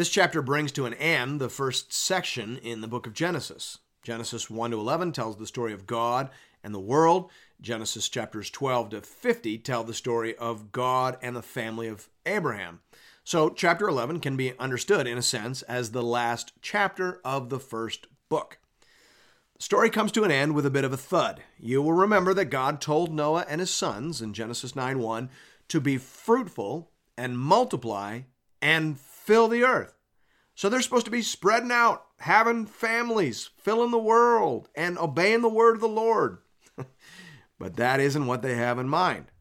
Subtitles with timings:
[0.00, 3.80] This chapter brings to an end the first section in the book of Genesis.
[4.02, 6.30] Genesis 1 to 11 tells the story of God
[6.64, 7.30] and the world.
[7.60, 12.80] Genesis chapters 12 to 50 tell the story of God and the family of Abraham.
[13.24, 17.60] So, chapter 11 can be understood, in a sense, as the last chapter of the
[17.60, 18.56] first book.
[19.58, 21.42] The story comes to an end with a bit of a thud.
[21.58, 25.28] You will remember that God told Noah and his sons in Genesis 9 1
[25.68, 28.20] to be fruitful and multiply
[28.62, 29.99] and fill the earth.
[30.60, 35.48] So they're supposed to be spreading out, having families, filling the world, and obeying the
[35.48, 36.36] word of the Lord.
[37.58, 39.32] but that isn't what they have in mind.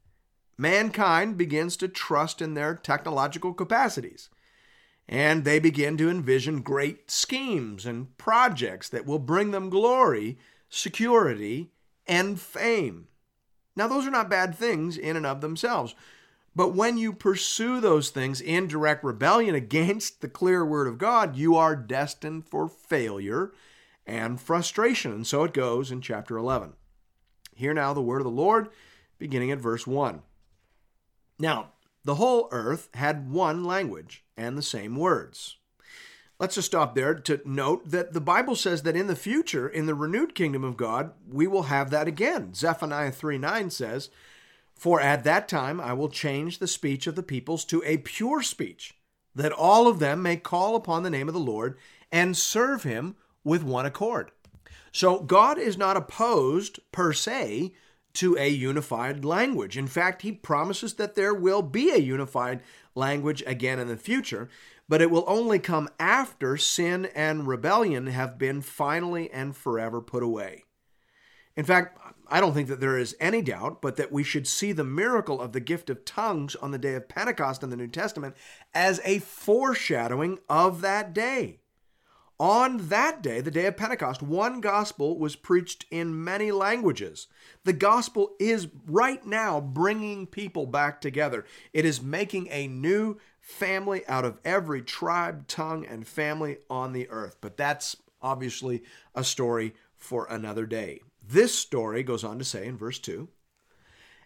[0.58, 4.30] Mankind begins to trust in their technological capacities,
[5.10, 10.38] and they begin to envision great schemes and projects that will bring them glory,
[10.70, 11.74] security,
[12.08, 13.10] and fame.
[13.76, 15.96] Now, those are not bad things in and of themselves.
[16.60, 21.38] But when you pursue those things in direct rebellion against the clear word of God,
[21.38, 23.54] you are destined for failure
[24.06, 25.14] and frustration.
[25.14, 26.74] And so it goes in chapter 11.
[27.56, 28.68] Hear now the word of the Lord,
[29.18, 30.22] beginning at verse 1.
[31.40, 31.70] Now,
[32.04, 35.56] the whole earth had one language and the same words.
[36.40, 39.86] Let's just stop there to note that the Bible says that in the future, in
[39.86, 42.54] the renewed kingdom of God, we will have that again.
[42.54, 44.10] Zephaniah 3 9 says,
[44.80, 48.42] for at that time I will change the speech of the peoples to a pure
[48.42, 48.94] speech,
[49.36, 51.78] that all of them may call upon the name of the Lord
[52.14, 54.32] and serve him with one accord.
[54.94, 57.74] So God is not opposed per se
[58.14, 59.78] to a unified language.
[59.78, 62.62] In fact, he promises that there will be a unified
[62.96, 64.48] language again in the future,
[64.88, 70.24] but it will only come after sin and rebellion have been finally and forever put
[70.24, 70.64] away.
[71.60, 72.00] In fact,
[72.30, 75.42] I don't think that there is any doubt, but that we should see the miracle
[75.42, 78.34] of the gift of tongues on the day of Pentecost in the New Testament
[78.74, 81.60] as a foreshadowing of that day.
[82.40, 87.28] On that day, the day of Pentecost, one gospel was preached in many languages.
[87.66, 91.44] The gospel is right now bringing people back together.
[91.74, 97.10] It is making a new family out of every tribe, tongue, and family on the
[97.10, 97.36] earth.
[97.42, 98.84] But that's obviously
[99.14, 101.02] a story for another day.
[101.26, 103.28] This story goes on to say in verse 2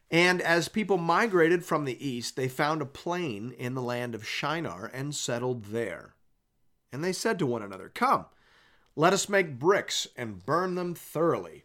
[0.09, 4.27] And as people migrated from the east, they found a plain in the land of
[4.27, 6.13] Shinar and settled there.
[6.91, 8.27] And they said to one another, Come,
[8.95, 11.63] let us make bricks and burn them thoroughly.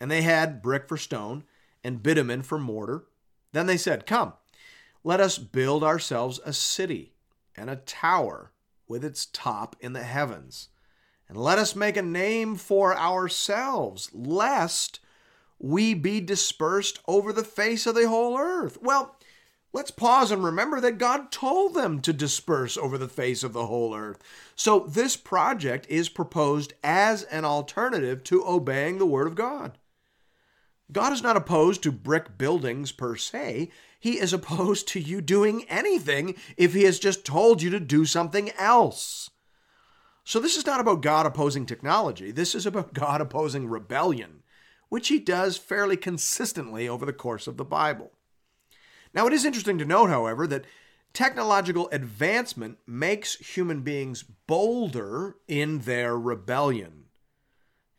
[0.00, 1.44] And they had brick for stone
[1.84, 3.04] and bitumen for mortar.
[3.52, 4.32] Then they said, Come,
[5.04, 7.12] let us build ourselves a city
[7.54, 8.52] and a tower
[8.88, 10.70] with its top in the heavens
[11.32, 15.00] and let us make a name for ourselves, lest
[15.58, 18.76] we be dispersed over the face of the whole earth.
[18.82, 19.16] Well,
[19.72, 23.64] let's pause and remember that God told them to disperse over the face of the
[23.64, 24.18] whole earth.
[24.54, 29.78] So this project is proposed as an alternative to obeying the Word of God.
[30.92, 33.70] God is not opposed to brick buildings per se.
[33.98, 38.04] He is opposed to you doing anything if He has just told you to do
[38.04, 39.30] something else.
[40.32, 42.30] So this is not about God opposing technology.
[42.30, 44.42] This is about God opposing rebellion,
[44.88, 48.12] which he does fairly consistently over the course of the Bible.
[49.12, 50.64] Now, it is interesting to note, however, that
[51.12, 57.01] technological advancement makes human beings bolder in their rebellion.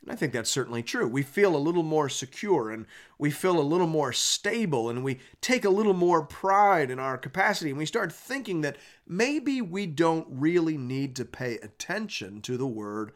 [0.04, 1.08] And I think that's certainly true.
[1.08, 2.86] We feel a little more secure and
[3.18, 7.18] we feel a little more stable and we take a little more pride in our
[7.18, 8.78] capacity and we start thinking that
[9.08, 13.14] maybe we don't really need to pay attention to the word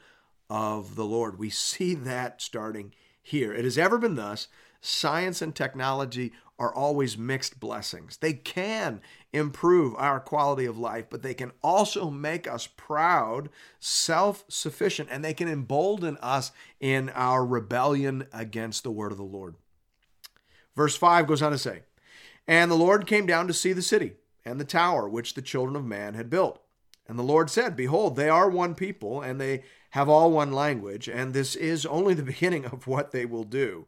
[0.49, 1.37] of the Lord.
[1.37, 3.53] We see that starting here.
[3.53, 4.47] It has ever been thus.
[4.79, 8.17] Science and technology are always mixed blessings.
[8.17, 9.01] They can
[9.31, 13.49] improve our quality of life, but they can also make us proud,
[13.79, 19.23] self sufficient, and they can embolden us in our rebellion against the word of the
[19.23, 19.55] Lord.
[20.75, 21.81] Verse 5 goes on to say,
[22.47, 24.13] And the Lord came down to see the city
[24.43, 26.61] and the tower which the children of man had built.
[27.07, 31.07] And the Lord said, Behold, they are one people, and they have all one language,
[31.07, 33.87] and this is only the beginning of what they will do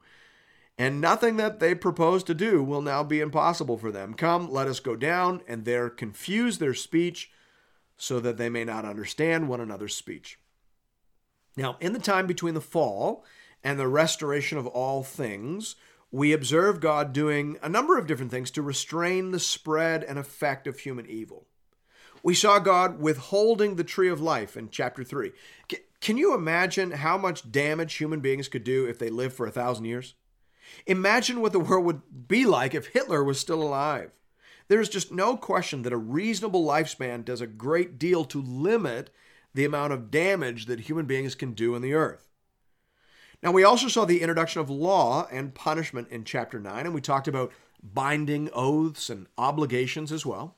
[0.79, 4.13] and nothing that they propose to do will now be impossible for them.
[4.13, 7.31] Come, let us go down and there confuse their speech,
[7.97, 10.39] so that they may not understand one another's speech.
[11.57, 13.25] Now, in the time between the fall
[13.61, 15.75] and the restoration of all things,
[16.11, 20.65] we observe God doing a number of different things to restrain the spread and effect
[20.65, 21.45] of human evil.
[22.23, 25.33] We saw God withholding the tree of life in chapter 3.
[25.99, 29.51] Can you imagine how much damage human beings could do if they lived for a
[29.51, 30.15] thousand years?
[30.85, 34.11] Imagine what the world would be like if Hitler was still alive.
[34.67, 39.09] There is just no question that a reasonable lifespan does a great deal to limit
[39.53, 42.29] the amount of damage that human beings can do in the earth.
[43.41, 47.01] Now, we also saw the introduction of law and punishment in chapter 9, and we
[47.01, 47.51] talked about
[47.81, 50.55] binding oaths and obligations as well.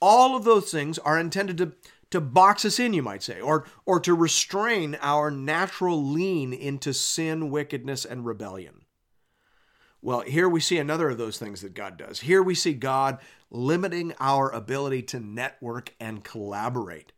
[0.00, 1.72] All of those things are intended to,
[2.10, 6.92] to box us in, you might say, or, or to restrain our natural lean into
[6.92, 8.77] sin, wickedness, and rebellion.
[10.00, 12.20] Well, here we see another of those things that God does.
[12.20, 13.18] Here we see God
[13.50, 17.12] limiting our ability to network and collaborate.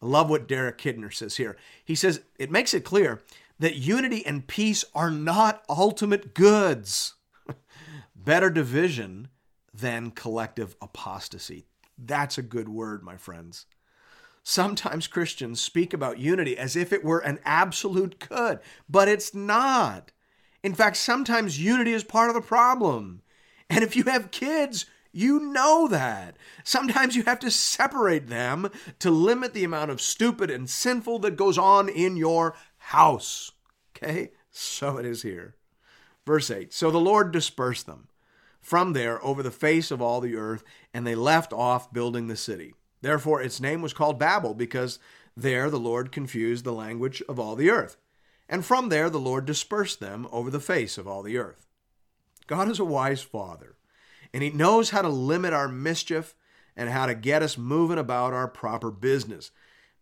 [0.00, 1.56] I love what Derek Kidner says here.
[1.84, 3.22] He says it makes it clear
[3.58, 7.14] that unity and peace are not ultimate goods.
[8.16, 9.28] Better division
[9.72, 11.66] than collective apostasy.
[11.96, 13.66] That's a good word, my friends.
[14.42, 18.58] Sometimes Christians speak about unity as if it were an absolute good,
[18.88, 20.10] but it's not.
[20.62, 23.22] In fact, sometimes unity is part of the problem.
[23.68, 26.36] And if you have kids, you know that.
[26.64, 28.70] Sometimes you have to separate them
[29.00, 33.52] to limit the amount of stupid and sinful that goes on in your house.
[33.96, 34.30] Okay?
[34.50, 35.56] So it is here.
[36.24, 38.08] Verse 8 So the Lord dispersed them
[38.60, 40.62] from there over the face of all the earth,
[40.94, 42.74] and they left off building the city.
[43.00, 45.00] Therefore, its name was called Babel, because
[45.36, 47.96] there the Lord confused the language of all the earth.
[48.52, 51.66] And from there the Lord dispersed them over the face of all the earth.
[52.46, 53.76] God is a wise Father,
[54.34, 56.34] and He knows how to limit our mischief
[56.76, 59.52] and how to get us moving about our proper business.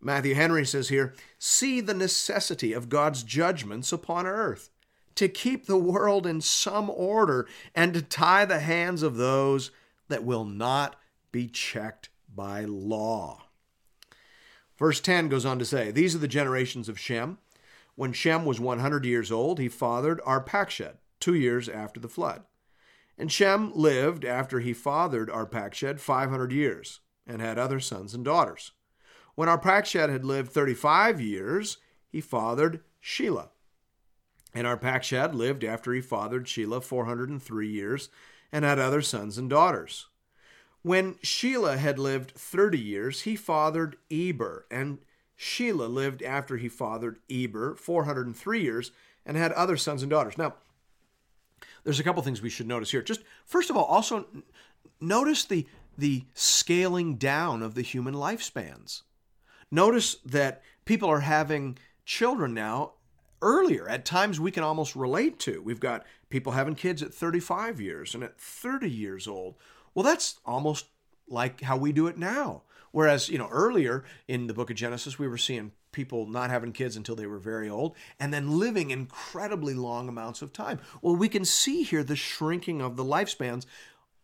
[0.00, 4.70] Matthew Henry says here See the necessity of God's judgments upon earth,
[5.14, 9.70] to keep the world in some order and to tie the hands of those
[10.08, 10.96] that will not
[11.30, 13.44] be checked by law.
[14.76, 17.38] Verse 10 goes on to say These are the generations of Shem.
[18.00, 22.44] When Shem was 100 years old, he fathered Arpachshad, two years after the flood.
[23.18, 28.72] And Shem lived after he fathered Arpachshad 500 years, and had other sons and daughters.
[29.34, 31.76] When Arpachshad had lived 35 years,
[32.08, 33.50] he fathered Shelah.
[34.54, 38.08] And Arpachshad lived after he fathered Shelah 403 years,
[38.50, 40.06] and had other sons and daughters.
[40.80, 45.00] When Shelah had lived 30 years, he fathered Eber, and
[45.40, 48.92] Shelah lived after he fathered Eber 403 years
[49.24, 50.36] and had other sons and daughters.
[50.36, 50.54] Now,
[51.82, 53.00] there's a couple things we should notice here.
[53.00, 54.26] Just first of all, also
[55.00, 55.66] notice the
[55.96, 59.02] the scaling down of the human lifespans.
[59.70, 62.92] Notice that people are having children now
[63.42, 63.88] earlier.
[63.88, 65.62] At times we can almost relate to.
[65.62, 69.56] We've got people having kids at 35 years and at 30 years old.
[69.94, 70.86] Well, that's almost
[71.28, 72.62] like how we do it now.
[72.92, 76.72] Whereas, you know, earlier in the book of Genesis, we were seeing people not having
[76.72, 80.80] kids until they were very old and then living incredibly long amounts of time.
[81.02, 83.66] Well, we can see here the shrinking of the lifespans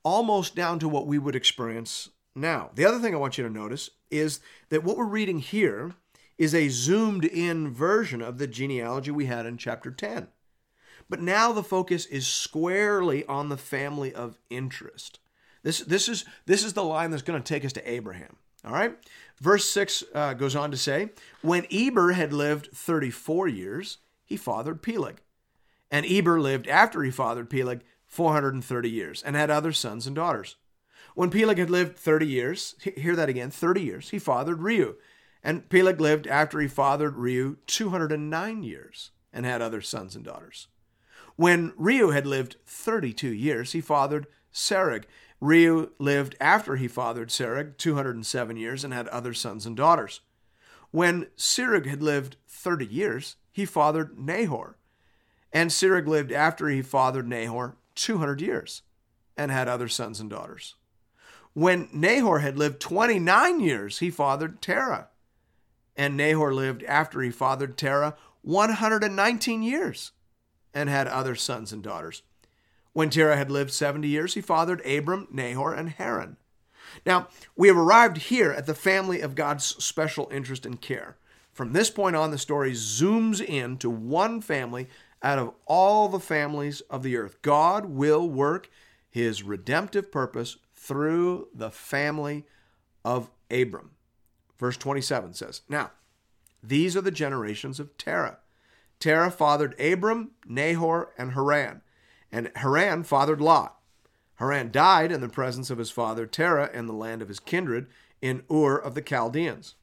[0.03, 2.71] almost down to what we would experience now.
[2.75, 5.95] The other thing I want you to notice is that what we're reading here
[6.39, 10.29] is a zoomed in version of the genealogy we had in chapter 10.
[11.09, 15.21] But now the focus is squarely on the family of interest.
[15.63, 18.37] This, this, is, this is the line that's going to take us to Abraham.
[18.67, 18.97] All right.
[19.41, 24.83] Verse 6 uh, goes on to say When Eber had lived 34 years, he fathered
[24.83, 25.21] Peleg.
[25.91, 30.57] And Eber lived after he fathered Peleg 430 years and had other sons and daughters.
[31.15, 34.97] When Peleg had lived 30 years, hear that again 30 years, he fathered Reu.
[35.43, 40.67] And Peleg lived after he fathered Reu 209 years and had other sons and daughters.
[41.37, 45.05] When Reu had lived 32 years, he fathered Serug.
[45.43, 50.21] Reu lived after he fathered Serug 207 years and had other sons and daughters.
[50.91, 54.77] When Serug had lived 30 years, he fathered Nahor.
[55.53, 58.83] And Serug lived after he fathered Nahor 200 years
[59.37, 60.75] and had other sons and daughters.
[61.53, 65.09] When Nahor had lived 29 years, he fathered Terah.
[65.97, 70.13] And Nahor lived after he fathered Terah 119 years
[70.75, 72.23] and had other sons and daughters.
[72.97, 76.39] When Terah had lived 70 years, he fathered Abram, Nahor, and Haran.
[77.05, 81.19] Now, we have arrived here at the family of God's special interest and care.
[81.53, 84.89] From this point on, the story zooms in to one family
[85.23, 87.43] out of all the families of the earth.
[87.43, 88.71] God will work
[89.11, 92.47] his redemptive purpose through the family
[93.05, 93.91] of Abram.
[94.59, 95.91] Verse 27 says, Now,
[96.63, 98.39] These are the generations of Terah.
[99.01, 101.83] Terah fathered Abram, Nahor, and Haran.
[102.33, 103.77] And Haran fathered Lot.
[104.37, 107.87] Haran died in the presence of his father Terah in the land of his kindred
[108.21, 109.75] in Ur of the Chaldeans.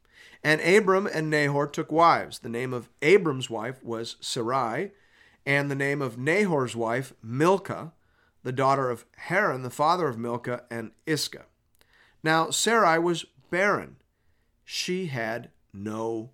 [0.43, 2.39] And Abram and Nahor took wives.
[2.39, 4.91] The name of Abram's wife was Sarai,
[5.45, 7.93] and the name of Nahor's wife, Milcah,
[8.43, 11.45] the daughter of Haran, the father of Milcah and Iscah.
[12.23, 13.95] Now Sarai was barren.
[14.65, 16.31] She had no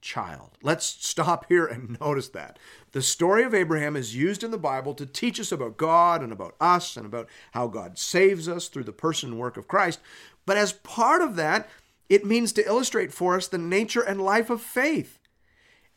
[0.00, 0.50] child.
[0.62, 2.58] Let's stop here and notice that.
[2.92, 6.32] The story of Abraham is used in the Bible to teach us about God and
[6.32, 10.00] about us and about how God saves us through the person and work of Christ.
[10.44, 11.68] But as part of that,
[12.08, 15.18] it means to illustrate for us the nature and life of faith.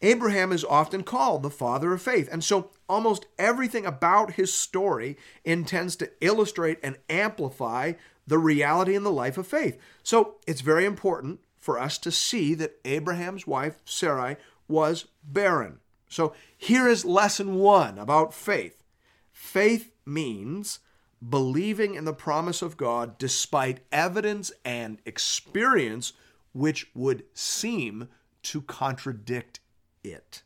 [0.02, 5.18] Abraham is often called the father of faith, and so almost everything about his story
[5.44, 7.94] intends to illustrate and amplify
[8.26, 9.78] the reality in the life of faith.
[10.02, 14.38] So it's very important for us to see that Abraham's wife, Sarai,
[14.68, 15.80] was barren.
[16.08, 18.84] So here is lesson one about faith
[19.32, 20.80] faith means
[21.28, 26.14] believing in the promise of God despite evidence and experience
[26.54, 28.10] which would seem
[28.44, 29.60] to contradict
[30.04, 30.44] it.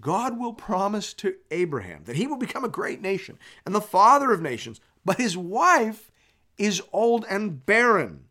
[0.00, 4.32] God will promise to Abraham that he will become a great nation and the father
[4.32, 6.10] of nations, but his wife
[6.58, 8.24] is old and barren.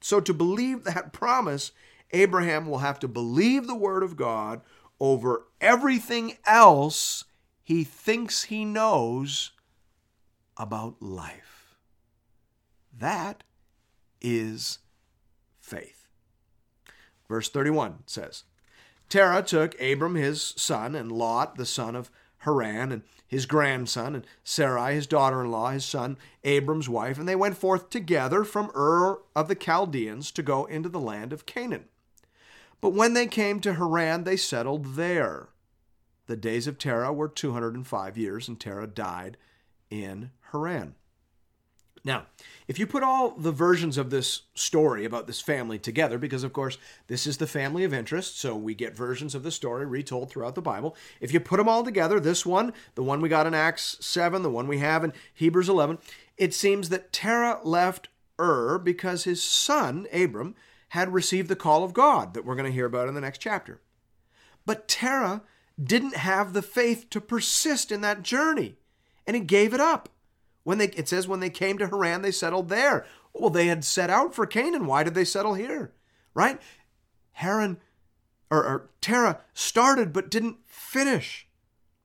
[0.00, 1.72] So, to believe that promise,
[2.12, 4.60] Abraham will have to believe the word of God
[5.00, 7.24] over everything else
[7.62, 9.52] he thinks he knows
[10.56, 11.76] about life.
[12.96, 13.44] That
[14.20, 14.78] is
[15.60, 16.08] faith.
[17.28, 18.44] Verse 31 says
[19.08, 24.26] Terah took Abram his son, and Lot the son of Haran, and his grandson, and
[24.44, 28.70] Sarai his daughter in law, his son Abram's wife, and they went forth together from
[28.74, 31.86] Ur of the Chaldeans to go into the land of Canaan.
[32.80, 35.48] But when they came to Haran, they settled there.
[36.26, 39.36] The days of Terah were 205 years, and Terah died
[39.90, 40.94] in Haran.
[42.08, 42.24] Now,
[42.68, 46.54] if you put all the versions of this story about this family together, because of
[46.54, 50.30] course this is the family of interest, so we get versions of the story retold
[50.30, 50.96] throughout the Bible.
[51.20, 54.40] If you put them all together, this one, the one we got in Acts 7,
[54.40, 55.98] the one we have in Hebrews 11,
[56.38, 58.08] it seems that Terah left
[58.40, 60.54] Ur because his son, Abram,
[60.92, 63.42] had received the call of God that we're going to hear about in the next
[63.42, 63.82] chapter.
[64.64, 65.42] But Terah
[65.78, 68.76] didn't have the faith to persist in that journey,
[69.26, 70.08] and he gave it up.
[70.68, 73.06] When they it says when they came to Haran, they settled there.
[73.32, 74.84] Well, they had set out for Canaan.
[74.84, 75.94] Why did they settle here?
[76.34, 76.60] Right?
[77.32, 77.78] Haran
[78.50, 81.48] or, or Terah started but didn't finish.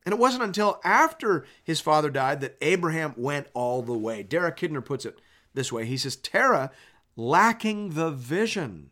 [0.06, 4.24] And it wasn't until after his father died that Abraham went all the way.
[4.24, 5.20] Derek Kidner puts it
[5.54, 5.84] this way.
[5.86, 6.72] He says, Terah,
[7.18, 8.92] lacking the vision,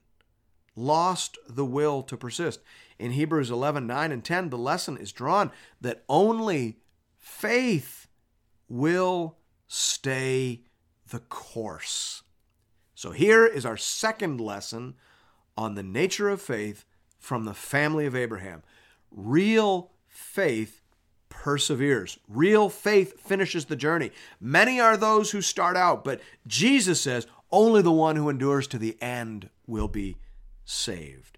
[0.75, 2.59] lost the will to persist.
[2.99, 5.49] In Hebrews 11, 9, and 10, the lesson is drawn
[5.79, 6.79] that only
[7.17, 8.09] faith
[8.67, 9.37] will
[9.73, 10.59] stay
[11.11, 12.23] the course.
[12.93, 14.95] So here is our second lesson
[15.55, 16.83] on the nature of faith
[17.17, 18.63] from the family of Abraham.
[19.11, 20.81] Real faith
[21.29, 22.19] perseveres.
[22.27, 24.11] Real faith finishes the journey.
[24.41, 28.77] Many are those who start out, but Jesus says only the one who endures to
[28.77, 30.17] the end will be
[30.65, 31.37] saved.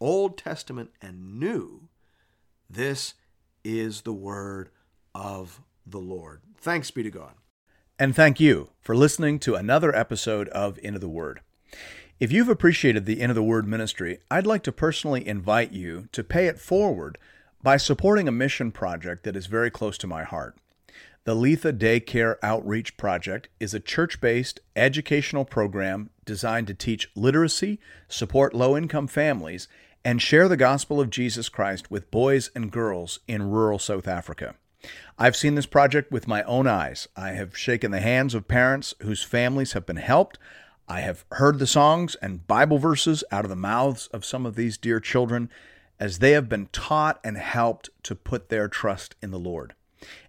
[0.00, 1.88] Old Testament and New,
[2.70, 3.12] this
[3.62, 4.70] is the word
[5.14, 6.40] of the Lord.
[6.56, 7.34] Thanks be to God.
[7.98, 11.40] And thank you for listening to another episode of Into the Word.
[12.18, 16.24] If you've appreciated the Into the Word ministry, I'd like to personally invite you to
[16.24, 17.18] pay it forward
[17.62, 20.56] by supporting a mission project that is very close to my heart.
[21.24, 27.78] The Letha Daycare Outreach Project is a church based educational program designed to teach literacy,
[28.08, 29.68] support low income families,
[30.04, 34.56] and share the gospel of Jesus Christ with boys and girls in rural South Africa.
[35.18, 37.08] I've seen this project with my own eyes.
[37.16, 40.38] I have shaken the hands of parents whose families have been helped.
[40.88, 44.56] I have heard the songs and Bible verses out of the mouths of some of
[44.56, 45.48] these dear children
[46.00, 49.74] as they have been taught and helped to put their trust in the Lord.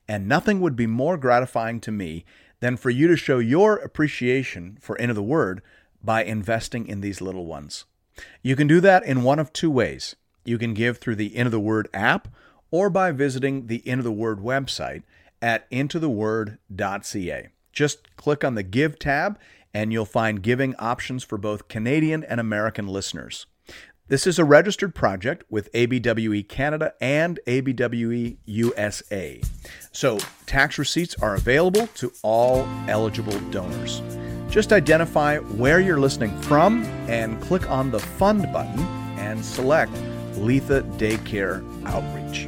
[0.08, 2.26] And nothing would be more gratifying to me
[2.60, 5.62] than for you to show your appreciation for Into the Word
[6.04, 7.86] by investing in these little ones.
[8.42, 10.16] You can do that in one of two ways.
[10.46, 12.28] You can give through the Into the Word app
[12.74, 15.04] or by visiting the Into the Word website
[15.44, 17.50] at intotheword.ca.
[17.72, 19.38] Just click on the Give tab
[19.76, 23.46] and you'll find giving options for both Canadian and American listeners.
[24.08, 29.42] This is a registered project with ABWE Canada and ABWE USA.
[29.92, 34.02] So, tax receipts are available to all eligible donors.
[34.50, 38.80] Just identify where you're listening from and click on the Fund button
[39.20, 39.94] and select
[40.38, 42.48] Letha Daycare Outreach.